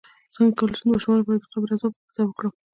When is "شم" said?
0.77-0.85